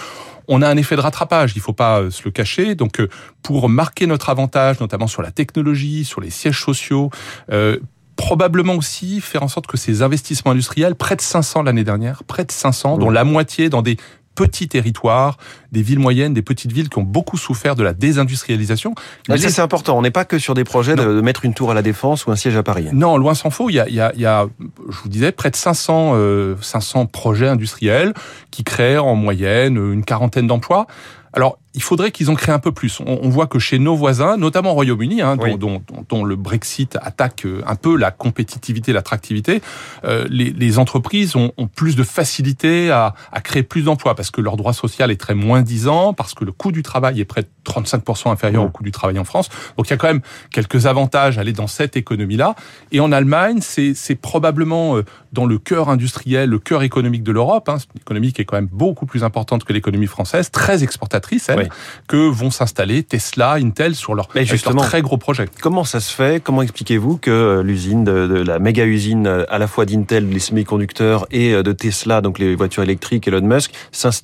on 0.47 0.61
a 0.61 0.69
un 0.69 0.77
effet 0.77 0.95
de 0.95 1.01
rattrapage, 1.01 1.53
il 1.55 1.61
faut 1.61 1.73
pas 1.73 1.99
euh, 1.99 2.09
se 2.09 2.23
le 2.25 2.31
cacher. 2.31 2.75
Donc, 2.75 2.99
euh, 2.99 3.09
pour 3.43 3.69
marquer 3.69 4.07
notre 4.07 4.29
avantage, 4.29 4.79
notamment 4.79 5.07
sur 5.07 5.21
la 5.21 5.31
technologie, 5.31 6.05
sur 6.05 6.21
les 6.21 6.29
sièges 6.29 6.61
sociaux, 6.61 7.09
euh, 7.51 7.77
probablement 8.15 8.73
aussi 8.73 9.21
faire 9.21 9.43
en 9.43 9.47
sorte 9.47 9.67
que 9.67 9.77
ces 9.77 10.01
investissements 10.01 10.51
industriels, 10.51 10.95
près 10.95 11.15
de 11.15 11.21
500 11.21 11.63
l'année 11.63 11.83
dernière, 11.83 12.23
près 12.23 12.45
de 12.45 12.51
500, 12.51 12.97
dont 12.97 13.09
la 13.09 13.23
moitié 13.23 13.69
dans 13.69 13.81
des 13.81 13.97
petits 14.37 14.67
territoires, 14.67 15.37
des 15.71 15.81
villes 15.81 15.99
moyennes, 15.99 16.33
des 16.33 16.43
petites 16.43 16.71
villes 16.71 16.89
qui 16.89 16.99
ont 16.99 17.03
beaucoup 17.03 17.37
souffert 17.37 17.75
de 17.75 17.83
la 17.83 17.93
désindustrialisation. 17.93 18.93
Mais 19.27 19.37
ça, 19.37 19.49
c'est 19.49 19.61
important. 19.61 19.97
On 19.97 20.03
n'est 20.03 20.11
pas 20.11 20.25
que 20.25 20.37
sur 20.37 20.53
des 20.53 20.63
projets 20.63 20.95
de, 20.95 21.21
mettre 21.21 21.43
une 21.43 21.55
tour 21.55 21.71
à 21.71 21.73
la 21.73 21.81
Défense 21.81 22.27
ou 22.27 22.31
un 22.31 22.35
siège 22.35 22.55
à 22.55 22.63
Paris. 22.63 22.87
Non, 22.93 23.17
loin 23.17 23.33
s'en 23.33 23.49
faut. 23.49 23.69
Il 23.69 23.73
y 23.73 23.79
a, 23.79 23.89
il 23.89 23.95
y 23.95 23.99
a, 23.99 24.11
il 24.13 24.21
y 24.21 24.27
a 24.27 24.47
je 24.89 24.97
vous 25.01 25.09
disais, 25.09 25.31
près 25.31 25.49
de 25.49 25.55
500, 25.55 26.13
500 26.61 27.01
euh, 27.01 27.05
projets 27.05 27.47
industriels 27.47 28.13
qui 28.51 28.63
créent 28.63 28.99
en 28.99 29.15
moyenne 29.15 29.75
une 29.75 30.05
quarantaine 30.05 30.45
d'emplois. 30.45 30.85
Alors, 31.33 31.57
il 31.77 31.83
faudrait 31.83 32.09
qu'ils 32.09 32.31
en 32.31 32.35
créent 32.35 32.51
un 32.51 32.59
peu 32.59 32.71
plus. 32.71 32.99
On, 33.05 33.29
voit 33.29 33.45
que 33.45 33.59
chez 33.59 33.77
nos 33.77 33.95
voisins, 33.95 34.35
notamment 34.35 34.71
au 34.71 34.73
Royaume-Uni, 34.73 35.21
hein, 35.21 35.37
dont, 35.37 36.25
le 36.25 36.35
Brexit 36.35 36.97
attaque 36.99 37.45
euh, 37.45 37.61
un 37.67 37.75
peu 37.75 37.95
la 37.95 38.09
compétitivité, 38.09 38.93
l'attractivité, 38.93 39.61
euh, 40.03 40.25
les, 40.27 40.79
entreprises 40.79 41.35
ont, 41.35 41.51
plus 41.75 41.95
de 41.95 42.01
facilité 42.01 42.89
à, 42.89 43.13
créer 43.43 43.61
plus 43.61 43.83
d'emplois 43.83 44.15
parce 44.15 44.31
que 44.31 44.41
leur 44.41 44.57
droit 44.57 44.73
social 44.73 45.11
est 45.11 45.17
très 45.17 45.35
moins 45.35 45.61
disant, 45.61 46.13
parce 46.13 46.33
que 46.33 46.45
le 46.45 46.51
coût 46.51 46.71
du 46.71 46.81
travail 46.81 47.21
est 47.21 47.25
près 47.25 47.43
de 47.43 47.47
35% 47.63 48.31
inférieur 48.31 48.63
au 48.63 48.69
coût 48.69 48.83
du 48.83 48.91
travail 48.91 49.19
en 49.19 49.23
France. 49.23 49.49
Donc 49.77 49.87
il 49.87 49.91
y 49.91 49.93
a 49.93 49.97
quand 49.97 50.07
même 50.07 50.21
quelques 50.51 50.87
avantages 50.87 51.37
à 51.37 51.41
aller 51.41 51.53
dans 51.53 51.67
cette 51.67 51.95
économie-là. 51.95 52.55
Et 52.91 52.99
en 52.99 53.11
Allemagne, 53.11 53.59
c'est 53.61 54.15
probablement 54.15 54.97
euh, 54.97 55.05
dans 55.31 55.45
le 55.45 55.59
cœur 55.59 55.89
industriel, 55.89 56.49
le 56.49 56.57
cœur 56.57 56.81
économique 56.81 57.23
de 57.23 57.31
l'Europe. 57.31 57.69
Hein, 57.69 57.77
une 57.93 58.01
économie 58.01 58.33
qui 58.33 58.41
est 58.41 58.45
quand 58.45 58.57
même 58.57 58.69
beaucoup 58.71 59.05
plus 59.05 59.23
importante 59.23 59.63
que 59.63 59.73
l'économie 59.73 60.07
française, 60.07 60.49
très 60.49 60.83
exportatrice, 60.83 61.49
elle 61.49 61.66
que 62.07 62.29
vont 62.29 62.51
s'installer 62.51 63.03
Tesla, 63.03 63.53
Intel 63.53 63.95
sur 63.95 64.15
leur, 64.15 64.27
très 64.27 65.01
gros 65.01 65.17
projet. 65.17 65.45
Comment 65.61 65.83
ça 65.83 65.99
se 65.99 66.13
fait? 66.13 66.41
Comment 66.43 66.61
expliquez-vous 66.61 67.17
que 67.17 67.31
euh, 67.31 67.63
l'usine 67.63 68.03
de, 68.03 68.11
la 68.11 68.59
méga 68.59 68.85
usine 68.85 69.27
euh, 69.27 69.45
à 69.49 69.57
la 69.57 69.67
fois 69.67 69.85
d'Intel, 69.85 70.29
les 70.29 70.39
semi-conducteurs 70.39 71.25
et 71.31 71.53
euh, 71.53 71.63
de 71.63 71.71
Tesla, 71.71 72.21
donc 72.21 72.39
les 72.39 72.55
voitures 72.55 72.83
électriques, 72.83 73.27
Elon 73.27 73.41
Musk, 73.41 73.71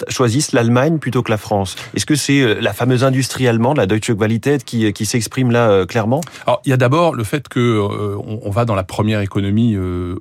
choisissent 0.09 0.51
l'Allemagne 0.51 0.99
plutôt 0.99 1.23
que 1.23 1.31
la 1.31 1.37
France? 1.37 1.75
Est-ce 1.95 2.05
que 2.05 2.15
c'est 2.15 2.61
la 2.61 2.73
fameuse 2.73 3.03
industrie 3.03 3.47
allemande, 3.47 3.77
la 3.77 3.85
Deutsche 3.85 4.13
Qualität, 4.13 4.63
qui, 4.63 4.91
qui 4.93 5.05
s'exprime 5.05 5.51
là 5.51 5.85
clairement? 5.85 6.21
Alors, 6.45 6.61
il 6.65 6.69
y 6.69 6.73
a 6.73 6.77
d'abord 6.77 7.15
le 7.15 7.23
fait 7.23 7.47
que 7.47 7.79
on, 8.43 8.49
va 8.49 8.65
dans 8.65 8.75
la 8.75 8.83
première 8.83 9.21
économie 9.21 9.75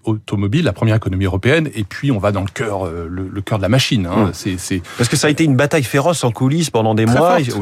automobile, 0.05 0.65
la 0.65 0.73
première 0.73 0.97
économie 0.97 1.25
européenne, 1.25 1.69
et 1.75 1.85
puis 1.85 2.11
on 2.11 2.19
va 2.19 2.33
dans 2.33 2.41
le 2.41 2.51
cœur, 2.53 2.87
le, 2.87 3.41
cœur 3.43 3.59
de 3.59 3.62
la 3.62 3.69
machine. 3.69 4.07
Hein. 4.07 4.33
Mmh. 4.45 4.59
C'est, 4.59 4.83
Parce 4.97 5.09
que 5.09 5.17
ça 5.17 5.26
a 5.26 5.31
été 5.31 5.45
une 5.45 5.57
bataille 5.57 5.85
féroce 5.85 6.25
en 6.25 6.31
coulisses 6.31 6.71
pendant 6.71 6.95
des 6.95 7.07
mois 7.07 7.12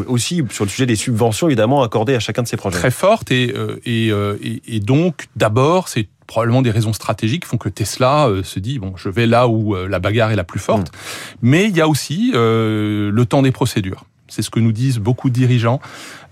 aussi 0.07 0.43
sur 0.51 0.65
le 0.65 0.71
sujet 0.71 0.87
des 0.87 0.97
subventions 0.97 1.49
évidemment 1.49 1.83
accordées 1.83 2.15
à 2.15 2.21
chacun 2.21 2.43
de 2.43 2.49
ces 2.49 2.57
projets. 2.57 2.79
Très 2.79 2.91
forte 2.91 3.31
et, 3.31 3.53
euh, 3.57 3.81
euh, 3.87 4.37
et, 4.43 4.63
et, 4.67 4.81
donc 4.81 5.29
d'abord 5.37 5.89
c'est 5.89 6.09
probablement 6.27 6.63
des 6.63 6.71
raisons 6.71 6.93
stratégiques 6.93 7.43
qui 7.43 7.49
font 7.49 7.57
que 7.57 7.69
Tesla 7.69 8.29
euh, 8.29 8.43
se 8.43 8.61
dit 8.61 8.79
bon 8.79 8.95
je 8.97 9.09
vais 9.09 9.27
là 9.27 9.49
où 9.49 9.75
la 9.75 9.99
bagarre 9.99 10.31
est 10.31 10.37
la 10.37 10.45
plus 10.45 10.61
forte. 10.61 10.89
Mm. 10.89 10.97
Mais 11.43 11.65
il 11.69 11.77
y 11.77 11.81
a 11.81 11.89
aussi 11.89 12.33
le 12.35 13.25
temps 13.29 13.43
des 13.43 13.53
procédures. 13.53 14.05
C'est 14.31 14.43
ce 14.43 14.51
que 14.51 14.61
nous 14.61 14.73
disent 14.73 14.99
beaucoup 14.99 15.29
de 15.29 15.35
dirigeants. 15.35 15.81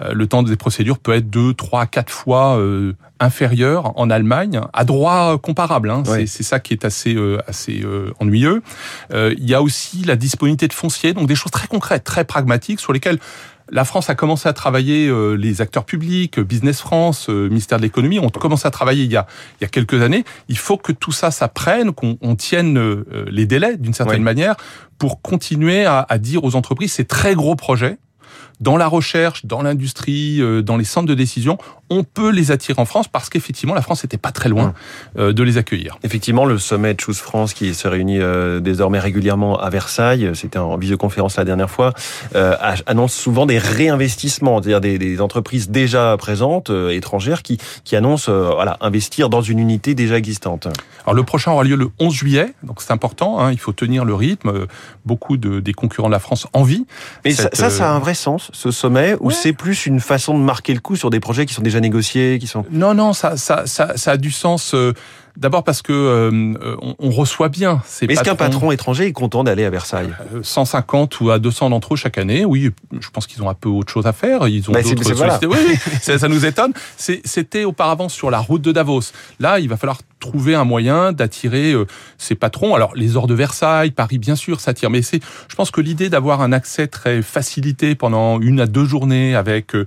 le 0.01 0.27
temps 0.27 0.43
des 0.43 0.57
procédures 0.57 0.99
peut 0.99 1.13
être 1.13 1.29
deux, 1.29 1.53
trois, 1.53 1.87
quatre 1.87 2.13
fois 2.13 2.59
inférieur 3.21 3.99
en 3.99 4.09
Allemagne 4.09 4.61
à 4.73 4.85
droit 4.85 5.37
comparable. 5.39 5.91
Hein. 5.91 6.05
C'est 6.27 6.43
ça 6.43 6.61
qui 6.61 6.73
est 6.73 6.85
assez 6.85 7.17
assez 7.47 7.85
ennuyeux. 8.21 8.63
il 9.13 9.45
y 9.49 9.55
a 9.55 9.63
aussi 9.63 10.05
la 10.05 10.17
disponibilité 10.17 10.69
de 10.69 10.73
foncier, 10.73 11.13
donc 11.13 11.27
des 11.27 11.35
choses 11.35 11.53
très 11.53 11.67
concrètes, 11.67 12.05
très 12.05 12.25
pragmatiques 12.25 12.81
sur 12.81 12.93
lesquelles 12.93 13.19
la 13.71 13.85
France 13.85 14.11
a 14.11 14.15
commencé 14.15 14.49
à 14.49 14.53
travailler, 14.53 15.09
euh, 15.09 15.35
les 15.35 15.61
acteurs 15.61 15.85
publics, 15.85 16.41
Business 16.41 16.81
France, 16.81 17.29
euh, 17.29 17.49
ministère 17.49 17.79
de 17.79 17.83
l'économie, 17.83 18.19
ont 18.19 18.29
commencé 18.29 18.67
à 18.67 18.71
travailler 18.71 19.05
il 19.05 19.13
y 19.13 19.17
a, 19.17 19.27
il 19.61 19.65
y 19.65 19.65
a 19.65 19.69
quelques 19.69 20.03
années. 20.03 20.25
Il 20.49 20.59
faut 20.59 20.77
que 20.77 20.93
tout 20.93 21.13
ça, 21.13 21.31
ça 21.31 21.49
prenne, 21.49 21.93
qu'on 21.93 22.37
tienne 22.37 22.79
euh, 22.79 23.05
les 23.31 23.47
délais 23.47 23.77
d'une 23.77 23.95
certaine 23.95 24.23
manière 24.23 24.57
pour 24.99 25.23
continuer 25.23 25.85
à, 25.85 26.07
à 26.09 26.19
dire 26.19 26.45
aux 26.45 26.57
entreprises 26.57 26.93
ces 26.93 27.05
très 27.05 27.35
gros 27.35 27.57
projets 27.57 27.99
dans 28.61 28.77
la 28.77 28.89
recherche, 28.89 29.47
dans 29.47 29.63
l'industrie, 29.63 30.41
dans 30.65 30.77
les 30.77 30.85
centres 30.85 31.07
de 31.07 31.15
décision, 31.15 31.59
on 31.91 32.05
peut 32.05 32.31
les 32.31 32.51
attirer 32.51 32.81
en 32.81 32.85
France 32.85 33.09
parce 33.09 33.29
qu'effectivement, 33.29 33.75
la 33.75 33.83
France 33.83 34.05
n'était 34.05 34.19
pas 34.19 34.33
très 34.33 34.49
loin 34.49 34.75
euh, 35.19 35.33
de 35.33 35.43
les 35.43 35.59
accueillir. 35.59 35.99
Effectivement, 36.03 36.45
le 36.45 36.59
sommet 36.59 36.95
de 36.95 37.01
Choose 37.01 37.19
France 37.19 37.55
qui 37.55 37.75
se 37.75 37.89
réunit 37.89 38.21
euh, 38.21 38.61
désormais 38.61 38.99
régulièrement 38.99 39.59
à 39.59 39.71
Versailles, 39.71 40.31
c'était 40.35 40.59
en 40.59 40.77
visioconférence 40.77 41.37
la 41.37 41.45
dernière 41.45 41.71
fois, 41.71 41.95
euh, 42.35 42.55
annonce 42.87 43.15
souvent 43.15 43.47
des 43.47 43.59
réinvestissements, 43.59 44.61
c'est-à-dire 44.61 44.81
des, 44.81 44.99
des, 44.99 45.21
entreprises 45.21 45.71
déjà 45.71 46.17
présentes, 46.17 46.71
étrangères, 46.91 47.43
qui, 47.43 47.59
qui 47.85 47.97
annoncent 47.97 48.31
voilà, 48.31 48.77
investir 48.81 49.29
dans 49.29 49.43
une 49.43 49.59
unité 49.59 49.95
déjà 49.95 50.17
existante. 50.17 50.69
Alors 51.05 51.15
le 51.15 51.23
prochain 51.25 51.53
aura 51.53 51.65
lieu 51.65 51.77
le 51.77 51.89
11 51.99 52.15
juillet, 52.15 52.55
donc 52.63 52.81
c'est 52.81 52.93
important, 52.93 53.41
hein, 53.41 53.51
il 53.53 53.59
faut 53.59 53.73
tenir 53.73 54.05
le 54.05 54.15
rythme. 54.15 54.67
Beaucoup 55.05 55.37
de, 55.37 55.61
des 55.61 55.73
concurrents 55.73 56.09
de 56.09 56.13
la 56.13 56.19
France 56.19 56.47
en 56.53 56.63
vie. 56.63 56.87
Mais 57.25 57.31
ça, 57.31 57.49
ça, 57.53 57.91
a 57.91 57.93
un 57.93 57.99
vrai 57.99 58.15
sens, 58.15 58.51
ce 58.53 58.71
sommet, 58.71 59.17
ou 59.21 59.31
c'est 59.31 59.53
plus 59.53 59.87
une 59.87 60.01
façon 60.01 60.39
de 60.39 60.43
marquer 60.43 60.75
le 60.75 60.81
coup 60.81 60.97
sur 60.97 61.11
des 61.11 61.21
projets 61.21 61.47
qui 61.47 61.55
sont 61.55 61.63
déjà 61.63 61.78
négociés, 61.81 62.39
qui 62.39 62.47
sont... 62.47 62.65
Non, 62.71 62.95
non, 62.95 63.13
ça, 63.13 63.37
ça, 63.37 63.67
ça, 63.67 63.97
ça 63.97 64.13
a 64.13 64.17
du 64.17 64.31
sens. 64.31 64.75
Euh, 64.75 64.93
D'abord 65.39 65.63
parce 65.63 65.83
que 65.83 65.93
euh, 65.93 66.77
on, 66.99 67.11
reçoit 67.11 67.49
bien 67.49 67.81
ces 67.87 68.09
Mais 68.09 68.15
est-ce 68.15 68.25
qu'un 68.25 68.35
patron 68.35 68.73
étranger 68.73 69.07
est 69.07 69.13
content 69.13 69.45
d'aller 69.45 69.65
à 69.65 69.71
Versailles 69.71 70.11
150 70.43 71.15
euh, 71.15 71.25
ou 71.25 71.31
à 71.31 71.39
200 71.39 71.71
d'entre 71.71 71.95
eux 71.95 71.97
chaque 71.97 72.19
année, 72.19 72.45
oui, 72.45 72.73
je 72.99 73.11
pense 73.11 73.29
qu'ils 73.29 73.41
ont 73.45 73.49
un 73.49 73.55
peu 73.55 73.69
autre 73.69 73.93
chose 73.93 74.09
à 74.09 74.13
faire. 74.13 74.49
Ils 74.49 74.69
ont 74.69 74.73
bah, 74.73 74.83
d'autres 74.83 75.15
voilà. 75.15 75.39
Oui, 75.45 75.79
ça, 76.03 76.19
ça 76.19 76.27
nous 76.27 76.45
étonne. 76.45 76.73
C'était 76.97 77.63
auparavant 77.63 78.09
sur 78.09 78.33
la 78.33 78.41
route 78.41 78.63
de 78.63 78.73
Davos. 78.73 79.13
Là, 79.39 79.61
il 79.61 79.69
va 79.69 79.77
falloir 79.77 79.99
trouver 80.19 80.55
un 80.55 80.65
moyen 80.65 81.13
d'attirer 81.13 81.73
euh, 81.73 81.87
ces 82.17 82.35
patrons. 82.35 82.75
Alors 82.75 82.95
les 82.95 83.17
ors 83.17 83.27
de 83.27 83.35
Versailles, 83.35 83.91
Paris 83.91 84.19
bien 84.19 84.37
sûr 84.37 84.61
s'attire, 84.61 84.91
mais 84.91 85.03
c'est, 85.03 85.21
je 85.49 85.55
pense 85.55 85.71
que 85.71 85.81
l'idée 85.81 86.09
d'avoir 86.09 86.41
un 86.41 86.53
accès 86.53 86.87
très 86.87 87.23
facilité 87.23 87.95
pendant 87.95 88.41
une 88.41 88.61
à 88.61 88.67
deux 88.67 88.85
journées 88.85 89.35
avec 89.35 89.75
euh, 89.75 89.85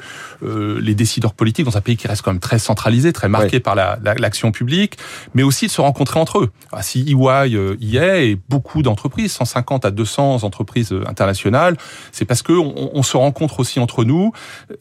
les 0.81 0.95
décideurs 0.95 1.33
politiques 1.33 1.65
dans 1.65 1.77
un 1.77 1.81
pays 1.81 1.97
qui 1.97 2.07
reste 2.07 2.21
quand 2.21 2.31
même 2.31 2.39
très 2.39 2.59
centralisé, 2.59 3.13
très 3.13 3.27
marqué 3.29 3.59
par 3.59 3.75
l'action 3.75 4.47
la, 4.49 4.51
publique, 4.51 4.97
mais 5.33 5.40
aussi 5.43 5.67
de 5.67 5.71
se 5.71 5.81
rencontrer 5.81 6.19
entre 6.19 6.39
eux. 6.39 6.51
Ah, 6.71 6.81
si 6.81 7.01
EY 7.01 7.57
y 7.79 7.97
est 7.97 8.29
et 8.29 8.39
beaucoup 8.49 8.81
d'entreprises, 8.81 9.31
150 9.33 9.85
à 9.85 9.91
200 9.91 10.43
entreprises 10.43 10.93
internationales, 11.07 11.77
c'est 12.11 12.25
parce 12.25 12.41
que 12.41 12.53
on, 12.53 12.91
on, 12.93 13.03
se 13.03 13.17
rencontre 13.17 13.59
aussi 13.59 13.79
entre 13.79 14.03
nous. 14.03 14.31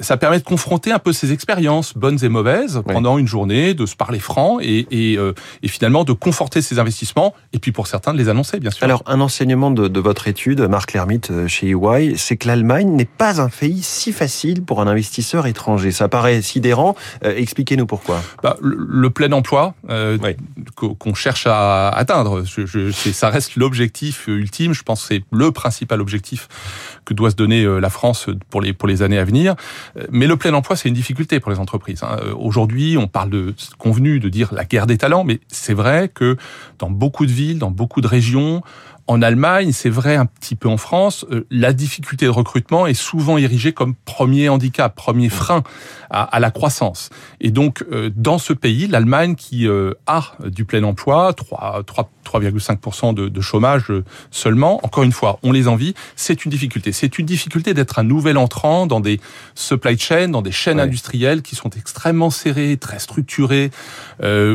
Ça 0.00 0.17
permet 0.17 0.38
de 0.38 0.45
confronter 0.45 0.93
un 0.93 0.99
peu 0.99 1.12
ces 1.12 1.33
expériences 1.33 1.95
bonnes 1.95 2.23
et 2.23 2.29
mauvaises 2.29 2.83
pendant 2.87 3.19
une 3.19 3.26
journée, 3.26 3.75
de 3.75 3.87
se 3.87 3.97
parler 3.97 4.19
franc 4.19 4.59
et, 4.61 4.87
et 4.90 5.19
et 5.62 5.69
finalement 5.69 6.05
de 6.05 6.12
conforter 6.12 6.62
ces 6.62 6.79
investissements 6.79 7.35
et 7.52 7.59
puis 7.59 7.73
pour 7.73 7.87
certains 7.87 8.12
de 8.12 8.19
les 8.19 8.29
annoncer, 8.29 8.61
bien 8.61 8.71
sûr. 8.71 8.85
Alors, 8.85 9.02
un 9.07 9.21
enseignement 9.21 9.71
de, 9.71 9.88
de 9.88 10.00
votre 10.00 10.29
étude, 10.29 10.61
Marc 10.62 10.93
Lermite, 10.93 11.31
euh, 11.31 11.49
chez 11.49 11.71
EY, 11.71 12.14
c'est 12.17 12.37
que 12.37 12.47
l'Allemagne 12.47 12.90
n'est 12.90 13.05
pas 13.05 13.40
un 13.40 13.49
pays 13.49 13.83
si 13.83 14.12
facile 14.12 14.62
pour 14.62 14.81
un 14.81 14.87
investisseur 14.87 15.47
étranger. 15.47 15.90
Ça 15.90 16.09
paraît 16.09 16.43
sidérant. 16.43 16.95
Euh, 17.25 17.35
expliquez-nous 17.37 17.87
pourquoi. 17.87 18.23
Bah, 18.43 18.57
le, 18.61 19.11
plein 19.11 19.33
emploi 19.33 19.75
euh, 19.90 20.19
qu'on 20.75 21.14
cherche 21.14 21.47
à 21.47 21.88
atteindre, 21.88 22.45
je, 22.45 22.66
je, 22.66 22.90
ça 22.90 23.30
reste 23.30 23.57
l'objectif 23.57 24.26
ultime. 24.28 24.73
Je 24.73 24.83
pense 24.83 25.02
que 25.02 25.09
c'est 25.14 25.25
le 25.30 25.52
principal 25.52 26.00
objectif 26.00 26.49
que 27.04 27.14
doit 27.14 27.30
se 27.30 27.37
donner 27.37 27.64
la 27.80 27.90
France 27.90 28.26
pour 28.50 28.61
les, 28.61 28.73
pour 28.73 28.88
les 28.88 29.02
années 29.02 29.19
à 29.19 29.25
venir. 29.25 29.54
Mais 30.11 30.26
le 30.26 30.37
plein 30.37 30.52
emploi, 30.54 30.76
c'est 30.76 30.88
une 30.88 30.95
difficulté 30.95 31.40
pour 31.40 31.50
les 31.50 31.59
entreprises. 31.59 32.02
Hein. 32.02 32.16
Aujourd'hui, 32.38 32.97
on 32.99 33.07
parle 33.07 33.30
de 33.30 33.54
convenu 33.78 34.21
de 34.21 34.28
dire 34.28 34.52
la 34.52 34.64
guerre 34.64 34.87
des 34.87 34.99
talents, 34.99 35.25
mais 35.25 35.40
c'est 35.49 35.75
vrai 35.75 36.09
que 36.09 36.37
dans 36.78 36.90
beaucoup 36.90 37.26
de 37.26 37.33
villes, 37.33 37.59
dans 37.59 37.71
beaucoup 37.71 38.00
de 38.00 38.07
régions, 38.07 38.62
en 39.11 39.23
Allemagne, 39.23 39.73
c'est 39.73 39.90
vrai 39.90 40.14
un 40.14 40.25
petit 40.25 40.55
peu 40.55 40.69
en 40.69 40.76
France, 40.76 41.26
euh, 41.33 41.45
la 41.50 41.73
difficulté 41.73 42.26
de 42.26 42.31
recrutement 42.31 42.87
est 42.87 42.95
souvent 42.95 43.38
érigée 43.38 43.73
comme 43.73 43.97
premier 44.05 44.49
handicap, 44.49 44.95
premier 44.95 45.29
frein 45.29 45.64
à, 46.11 46.40
la 46.40 46.50
croissance. 46.50 47.11
Et 47.40 47.50
donc, 47.50 47.85
euh, 47.93 48.11
dans 48.14 48.38
ce 48.38 48.52
pays, 48.52 48.87
l'Allemagne 48.88 49.37
qui 49.37 49.69
euh, 49.69 49.95
a 50.07 50.33
du 50.45 50.64
plein 50.64 50.83
emploi, 50.85 51.33
3,5% 51.33 53.14
de, 53.14 53.29
de 53.29 53.40
chômage 53.40 53.93
seulement, 54.31 54.85
encore 54.85 55.05
une 55.05 55.12
fois, 55.12 55.38
on 55.43 55.52
les 55.52 55.67
envie, 55.67 55.95
c'est 56.17 56.45
une 56.45 56.50
difficulté. 56.50 56.93
C'est 56.93 57.19
une 57.19 57.26
difficulté 57.26 57.75
d'être 57.75 57.99
un 57.99 58.05
nouvel 58.05 58.38
entrant 58.38 58.87
dans 58.87 59.00
des 59.00 59.21
supply 59.57 59.99
chains, 59.99 60.29
dans 60.29 60.43
des 60.43 60.52
chaînes 60.52 60.81
industrielles 60.81 61.43
qui 61.43 61.57
sont 61.57 61.71
extrêmement 61.71 62.31
serrées, 62.31 62.76
très 62.76 62.99
structurées, 63.00 63.71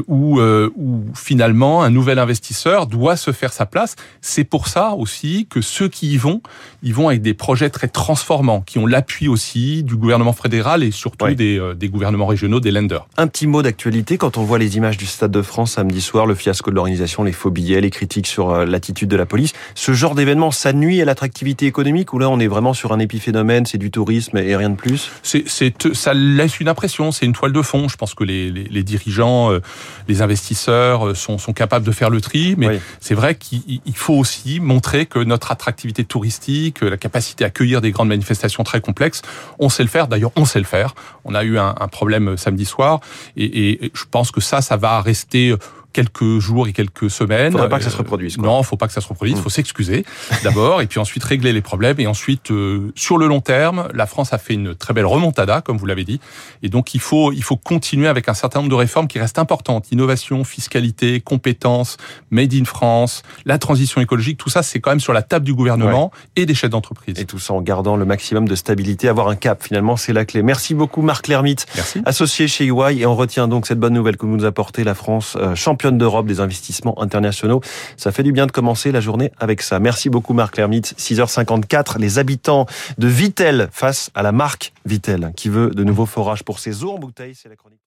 où, 0.07 0.41
où 0.41 1.05
finalement 1.13 1.83
un 1.83 1.89
nouvel 1.89 2.19
investisseur 2.19 2.87
doit 2.87 3.17
se 3.17 3.31
faire 3.31 3.53
sa 3.53 3.65
place. 3.65 3.95
C'est 4.21 4.44
pour 4.45 4.67
ça 4.67 4.91
aussi 4.91 5.47
que 5.49 5.61
ceux 5.61 5.87
qui 5.87 6.13
y 6.13 6.17
vont, 6.17 6.41
ils 6.83 6.93
vont 6.93 7.09
avec 7.09 7.21
des 7.21 7.33
projets 7.33 7.69
très 7.69 7.87
transformants, 7.87 8.61
qui 8.61 8.77
ont 8.79 8.85
l'appui 8.85 9.27
aussi 9.27 9.83
du 9.83 9.95
gouvernement 9.95 10.33
fédéral 10.33 10.83
et 10.83 10.91
surtout 10.91 11.33
des, 11.33 11.59
euh, 11.59 11.73
des, 11.73 11.89
gouvernements 11.89 12.27
régionaux, 12.27 12.59
des 12.59 12.71
lenders. 12.71 13.07
Un 13.17 13.27
petit 13.27 13.47
mot 13.47 13.61
d'actualité, 13.61 14.17
quand 14.17 14.37
on 14.37 14.43
voit 14.43 14.59
les 14.59 14.77
images 14.77 14.97
du 14.97 15.05
Stade 15.05 15.31
de 15.31 15.41
France 15.41 15.73
samedi 15.73 16.01
soir, 16.01 16.25
le 16.25 16.35
fiasco 16.35 16.71
de 16.71 16.75
l'organisation, 16.75 17.23
les 17.23 17.31
faux 17.31 17.51
billets, 17.51 17.81
les 17.81 17.89
critiques 17.89 18.27
sur 18.27 18.51
euh, 18.51 18.65
l'attitude 18.65 19.09
de 19.09 19.15
la 19.15 19.25
police, 19.25 19.53
ce 19.73 19.93
genre 19.93 20.15
d'événement, 20.15 20.51
ça 20.51 20.73
nuit 20.73 21.01
à 21.01 21.05
l'attractivité 21.05 21.65
économique 21.65 22.13
ou 22.13 22.19
là 22.19 22.29
on 22.29 22.39
est 22.39 22.47
vraiment 22.47 22.73
sur 22.73 22.91
un 22.91 22.99
épiphénomène, 22.99 23.65
c'est 23.65 23.77
du 23.77 23.91
tourisme 23.91 24.37
et 24.37 24.55
rien 24.55 24.69
de 24.69 24.75
plus? 24.75 25.09
C'est, 25.23 25.45
Ça 25.93 26.13
laisse 26.13 26.59
une 26.59 26.67
impression, 26.67 27.11
c'est 27.11 27.25
une 27.25 27.33
toile 27.33 27.53
de 27.53 27.61
fond. 27.61 27.87
Je 27.87 27.97
pense 27.97 28.13
que 28.13 28.23
les, 28.23 28.51
les, 28.51 28.63
les 28.63 28.83
dirigeants, 28.83 29.51
euh, 29.51 29.61
les 30.07 30.21
investisseurs 30.21 31.15
sont, 31.15 31.37
sont 31.37 31.53
capables 31.53 31.85
de 31.85 31.91
faire 31.91 32.09
le 32.09 32.21
tri, 32.21 32.55
mais 32.57 32.79
c'est 32.99 33.15
vrai 33.15 33.35
qu'il 33.35 33.81
faut 33.95 34.13
aussi 34.13 34.34
montrer 34.59 35.05
que 35.05 35.19
notre 35.19 35.51
attractivité 35.51 36.03
touristique, 36.03 36.81
la 36.81 36.97
capacité 36.97 37.43
à 37.43 37.47
accueillir 37.47 37.81
des 37.81 37.91
grandes 37.91 38.09
manifestations 38.09 38.63
très 38.63 38.81
complexes, 38.81 39.21
on 39.59 39.69
sait 39.69 39.83
le 39.83 39.89
faire. 39.89 40.07
D'ailleurs, 40.07 40.31
on 40.35 40.45
sait 40.45 40.59
le 40.59 40.65
faire. 40.65 40.95
On 41.23 41.35
a 41.35 41.43
eu 41.43 41.57
un, 41.57 41.73
problème 41.91 42.35
samedi 42.35 42.65
soir 42.65 42.99
et, 43.37 43.85
et 43.85 43.91
je 43.93 44.03
pense 44.09 44.31
que 44.31 44.41
ça, 44.41 44.61
ça 44.61 44.75
va 44.75 45.01
rester 45.01 45.55
quelques 45.95 46.39
jours 46.39 46.67
et 46.67 46.73
quelques 46.73 47.09
semaines. 47.09 47.53
Faudrait 47.53 47.69
pas 47.69 47.77
que 47.77 47.85
ça 47.85 47.89
se 47.89 47.95
reproduise. 47.95 48.35
Quoi. 48.35 48.45
Non, 48.45 48.61
faut 48.63 48.75
pas 48.75 48.87
que 48.87 48.93
ça 48.93 48.99
se 48.99 49.07
reproduise. 49.07 49.37
Il 49.37 49.41
faut 49.41 49.47
mm. 49.47 49.51
s'excuser 49.51 50.05
d'abord 50.43 50.81
et 50.81 50.87
puis 50.87 50.99
ensuite 50.99 51.23
régler 51.23 51.53
les 51.53 51.61
problèmes 51.61 52.01
et 52.01 52.05
ensuite 52.05 52.51
euh, 52.51 52.91
sur 52.95 53.17
le 53.17 53.27
long 53.27 53.39
terme, 53.39 53.87
la 53.93 54.05
France 54.05 54.33
a 54.33 54.37
fait 54.37 54.55
une 54.55 54.75
très 54.75 54.93
belle 54.93 55.05
remontada 55.05 55.61
comme 55.61 55.77
vous 55.77 55.85
l'avez 55.85 56.03
dit 56.03 56.19
et 56.63 56.67
donc 56.67 56.95
il 56.95 56.99
faut 56.99 57.31
il 57.31 57.43
faut 57.43 57.55
continuer 57.55 58.09
avec 58.09 58.27
un 58.27 58.33
certain 58.33 58.59
nombre 58.59 58.71
de 58.71 58.75
réformes 58.75 59.07
qui 59.07 59.19
restent 59.19 59.39
importantes. 59.39 59.89
Innovation, 59.93 60.43
fiscalité, 60.43 61.21
compétences, 61.21 61.95
made 62.29 62.53
in 62.53 62.65
France, 62.65 63.23
la 63.45 63.57
transition 63.57 64.01
écologique, 64.01 64.37
tout 64.37 64.49
ça 64.49 64.63
c'est 64.63 64.81
quand 64.81 64.89
même 64.89 64.99
sur 64.99 65.13
la 65.13 65.21
table 65.21 65.45
du 65.45 65.53
gouvernement 65.53 66.11
et 66.35 66.45
des 66.45 66.55
chefs 66.55 66.71
d'entreprise. 66.71 67.17
Et 67.17 67.25
tout 67.25 67.39
ça 67.39 67.53
en 67.53 67.61
gardant 67.61 67.95
le 67.95 68.03
maximum 68.03 68.49
de 68.49 68.55
stabilité, 68.55 69.07
avoir 69.07 69.29
un 69.29 69.37
cap 69.37 69.63
finalement 69.63 69.95
c'est 69.95 70.11
la 70.11 70.25
clé. 70.25 70.43
Merci 70.43 70.73
beaucoup 70.73 71.01
Marc 71.01 71.29
Lermite, 71.29 71.65
associé 72.03 72.49
chez 72.49 72.65
EY 72.65 72.99
et 72.99 73.05
on 73.05 73.15
retient 73.15 73.47
donc 73.47 73.65
cette 73.65 73.79
bonne 73.79 73.93
nouvelle 73.93 74.17
que 74.17 74.25
vous 74.25 74.35
nous 74.35 74.45
apportez 74.45 74.83
la 74.83 74.93
France 74.93 75.37
euh, 75.39 75.55
d'Europe 75.91 76.25
des 76.25 76.39
investissements 76.39 77.01
internationaux. 77.01 77.61
Ça 77.97 78.11
fait 78.11 78.23
du 78.23 78.31
bien 78.31 78.45
de 78.45 78.51
commencer 78.51 78.91
la 78.91 79.01
journée 79.01 79.31
avec 79.39 79.61
ça. 79.61 79.79
Merci 79.79 80.09
beaucoup 80.09 80.33
Marc 80.33 80.57
Lermite. 80.57 80.95
6h54, 80.97 81.99
les 81.99 82.19
habitants 82.19 82.65
de 82.97 83.07
Vitel 83.07 83.69
face 83.71 84.09
à 84.15 84.23
la 84.23 84.31
marque 84.31 84.73
Vitel 84.85 85.31
qui 85.35 85.49
veut 85.49 85.69
de 85.69 85.83
nouveaux 85.83 86.05
forages 86.05 86.43
pour 86.43 86.59
ses 86.59 86.83
eaux 86.83 86.91
en 86.91 86.99
bouteille. 86.99 87.35
C'est 87.35 87.49
la 87.49 87.55
chronique. 87.55 87.79